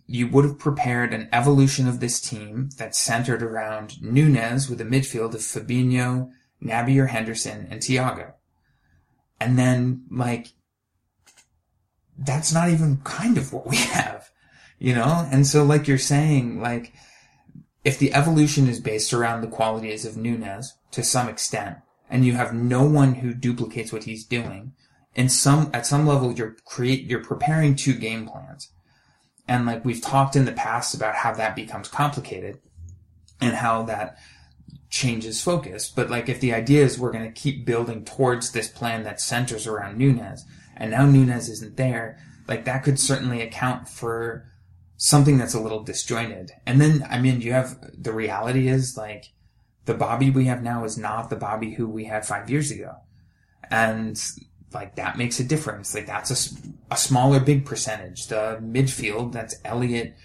[0.07, 4.85] you would have prepared an evolution of this team that's centered around Nunez with a
[4.85, 6.31] midfield of Fabinho,
[6.63, 8.35] Naby or Henderson, and Thiago.
[9.41, 10.49] And then, like,
[12.19, 14.24] that's not even kind of what we have,
[14.85, 15.27] you know?
[15.33, 16.93] And so, like you're saying, like,
[17.85, 21.79] if the evolution is based around the qualities of Nunez to some extent,
[22.11, 24.73] and you have no one who duplicates what he's doing,
[25.15, 28.71] in some at some level you're create you're preparing two game plans.
[29.49, 32.61] And like we've talked in the past about how that becomes complicated
[33.41, 34.19] and how that
[34.91, 35.89] changes focus.
[35.89, 39.21] But like if the idea is we're going to keep building towards this plan that
[39.21, 40.45] centers around Nunez
[40.77, 44.51] and now Nunez isn't there, like that could certainly account for
[44.97, 46.53] something that's a little disjointed.
[46.67, 49.33] And then, I mean, you have the reality is like
[49.85, 52.97] the Bobby we have now is not the Bobby who we had five years ago.
[53.71, 54.21] And
[54.73, 55.95] like that makes a difference.
[55.95, 58.27] Like that's a, a smaller big percentage.
[58.27, 60.17] The midfield, that's Elliott,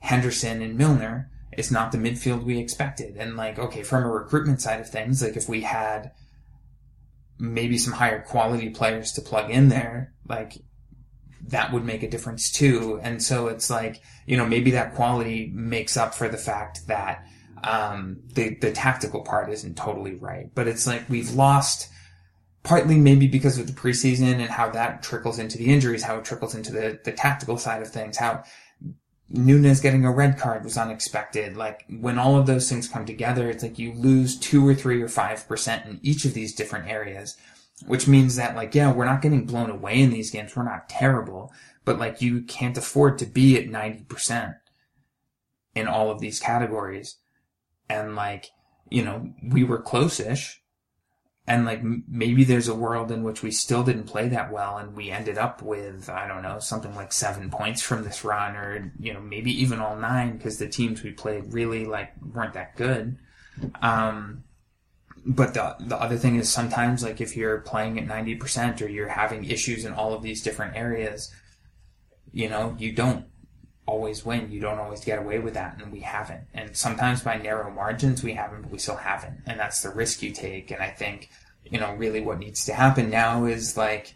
[0.00, 3.16] Henderson, and Milner, is not the midfield we expected.
[3.16, 6.12] And like, okay, from a recruitment side of things, like if we had
[7.38, 10.58] maybe some higher quality players to plug in there, like
[11.48, 13.00] that would make a difference too.
[13.02, 17.26] And so it's like, you know, maybe that quality makes up for the fact that
[17.64, 20.50] um, the the tactical part isn't totally right.
[20.54, 21.88] But it's like we've lost
[22.62, 26.24] partly maybe because of the preseason and how that trickles into the injuries, how it
[26.24, 28.44] trickles into the the tactical side of things, how
[29.28, 31.56] Nunez getting a red card was unexpected.
[31.56, 35.02] Like when all of those things come together, it's like you lose two or three
[35.02, 37.36] or five percent in each of these different areas
[37.84, 40.56] which means that like, yeah, we're not getting blown away in these games.
[40.56, 41.52] We're not terrible,
[41.84, 44.54] but like you can't afford to be at 90%
[45.74, 47.16] in all of these categories.
[47.88, 48.50] And like,
[48.88, 50.62] you know, we were close-ish.
[51.48, 54.96] And like, maybe there's a world in which we still didn't play that well and
[54.96, 58.92] we ended up with, I don't know, something like seven points from this run or,
[58.98, 62.74] you know, maybe even all nine because the teams we played really like weren't that
[62.74, 63.18] good.
[63.80, 64.42] Um,
[65.26, 69.08] but the the other thing is sometimes like if you're playing at 90% or you're
[69.08, 71.34] having issues in all of these different areas
[72.32, 73.26] you know you don't
[73.86, 74.50] always win.
[74.50, 76.42] You don't always get away with that and we haven't.
[76.52, 79.42] And sometimes by narrow margins we haven't but we still haven't.
[79.46, 80.70] And that's the risk you take.
[80.70, 81.30] And i think
[81.64, 84.14] you know really what needs to happen now is like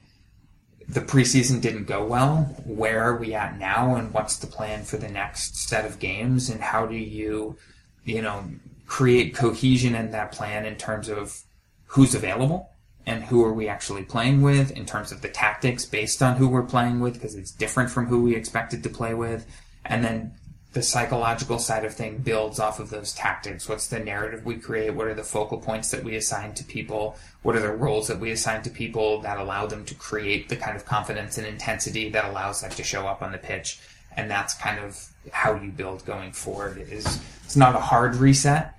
[0.89, 2.43] the preseason didn't go well.
[2.65, 6.51] Where are we at now and what's the plan for the next set of games?
[6.51, 7.57] And how do you
[8.05, 8.45] you know
[8.91, 11.43] create cohesion in that plan in terms of
[11.87, 12.69] who's available
[13.07, 16.49] and who are we actually playing with in terms of the tactics based on who
[16.49, 19.47] we're playing with because it's different from who we expected to play with.
[19.85, 20.35] And then
[20.73, 23.69] the psychological side of thing builds off of those tactics.
[23.69, 24.93] What's the narrative we create?
[24.93, 27.17] What are the focal points that we assign to people?
[27.43, 30.57] What are the roles that we assign to people that allow them to create the
[30.57, 33.79] kind of confidence and intensity that allows that to show up on the pitch?
[34.17, 38.75] And that's kind of how you build going forward is it's not a hard reset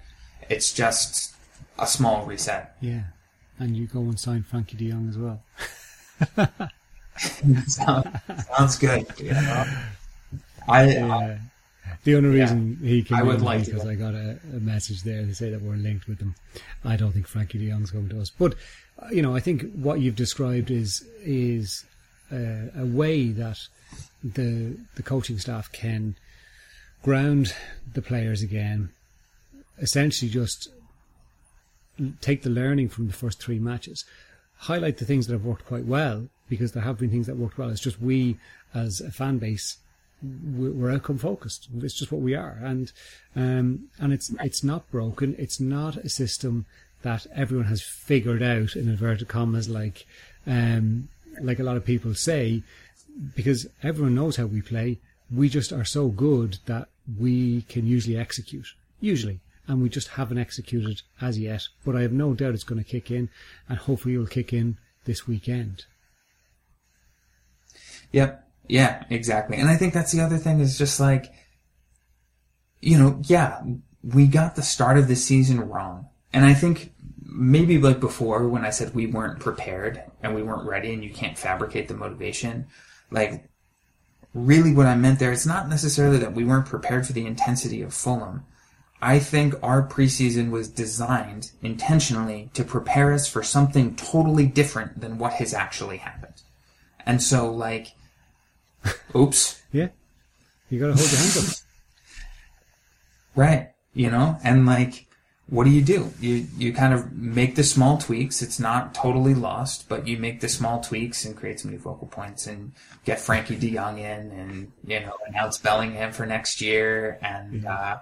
[0.51, 1.33] it's just
[1.79, 2.75] a small reset.
[2.81, 3.03] Yeah.
[3.57, 5.41] And you go and sign Frenkie de Jong as well.
[7.67, 7.77] sounds,
[8.47, 9.05] sounds good.
[9.17, 9.65] You know?
[10.67, 11.37] I, yeah.
[12.03, 13.85] the only reason yeah, he came I would like because.
[13.85, 16.35] I got a, a, message there to say that we're linked with them.
[16.83, 18.55] I don't think Frenkie de Jong's coming to us, but
[18.99, 21.85] uh, you know, I think what you've described is is
[22.31, 23.59] uh, a way that
[24.23, 26.15] the the coaching staff can
[27.03, 27.55] ground
[27.93, 28.89] the players again,
[29.81, 30.69] essentially just
[32.21, 34.05] take the learning from the first three matches,
[34.57, 37.57] highlight the things that have worked quite well, because there have been things that worked
[37.57, 37.69] well.
[37.69, 38.37] It's just we,
[38.73, 39.77] as a fan base,
[40.21, 41.67] we're outcome focused.
[41.81, 42.91] It's just what we are, and
[43.35, 45.35] um, and it's it's not broken.
[45.39, 46.65] It's not a system
[47.01, 50.05] that everyone has figured out in inverted commas, like
[50.45, 51.09] um,
[51.41, 52.61] like a lot of people say,
[53.35, 54.99] because everyone knows how we play.
[55.33, 58.67] We just are so good that we can usually execute.
[58.99, 61.67] Usually, and we just haven't executed as yet.
[61.85, 63.29] But I have no doubt it's going to kick in,
[63.69, 65.85] and hopefully it'll kick in this weekend.
[68.11, 68.47] Yep.
[68.67, 69.57] Yeah, exactly.
[69.57, 71.33] And I think that's the other thing is just like,
[72.79, 73.61] you know, yeah,
[74.03, 76.07] we got the start of the season wrong.
[76.33, 76.93] And I think
[77.23, 81.09] maybe like before when I said we weren't prepared and we weren't ready and you
[81.09, 82.67] can't fabricate the motivation,
[83.09, 83.45] like
[84.33, 87.81] really what I meant there, it's not necessarily that we weren't prepared for the intensity
[87.81, 88.45] of Fulham.
[89.01, 95.17] I think our preseason was designed intentionally to prepare us for something totally different than
[95.17, 96.41] what has actually happened.
[97.05, 97.95] And so, like,
[99.15, 99.61] oops.
[99.71, 99.89] Yeah.
[100.69, 101.55] You gotta hold your hands up.
[103.33, 103.69] Right.
[103.93, 105.07] You know, and like,
[105.47, 106.11] what do you do?
[106.19, 108.41] You, you kind of make the small tweaks.
[108.41, 112.07] It's not totally lost, but you make the small tweaks and create some new focal
[112.07, 112.73] points and
[113.05, 117.97] get Frenkie de Jong in and, you know, announce Bellingham for next year and, uh,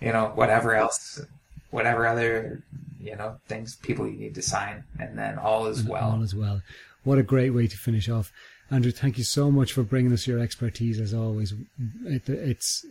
[0.00, 1.20] you know, whatever else,
[1.70, 2.62] whatever other,
[3.00, 6.12] you know, things, people you need to sign, and then all is well.
[6.12, 6.62] All is well.
[7.04, 8.32] What a great way to finish off.
[8.70, 11.54] Andrew, thank you so much for bringing us your expertise as always.
[12.04, 12.84] It, it's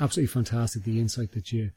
[0.00, 1.70] absolutely fantastic the insight that you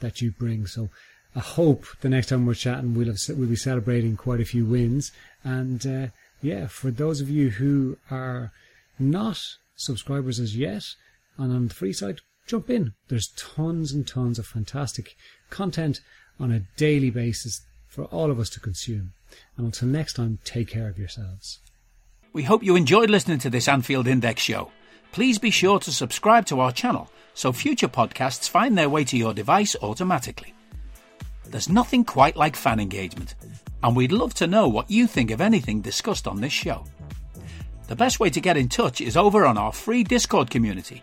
[0.00, 0.66] that you bring.
[0.66, 0.90] So
[1.36, 4.64] I hope the next time we're chatting we'll have, we'll be celebrating quite a few
[4.64, 5.12] wins
[5.44, 6.06] and uh,
[6.44, 8.52] yeah, for those of you who are
[8.98, 9.40] not
[9.76, 10.84] subscribers as yet,
[11.38, 12.92] and on the free side, jump in.
[13.08, 15.16] There's tons and tons of fantastic
[15.50, 16.00] content
[16.38, 19.12] on a daily basis for all of us to consume.
[19.56, 21.60] And until next time, take care of yourselves.
[22.32, 24.72] We hope you enjoyed listening to this Anfield Index show.
[25.12, 29.16] Please be sure to subscribe to our channel so future podcasts find their way to
[29.16, 30.54] your device automatically.
[31.46, 33.34] There's nothing quite like fan engagement,
[33.82, 36.84] and we'd love to know what you think of anything discussed on this show.
[37.86, 41.02] The best way to get in touch is over on our free Discord community,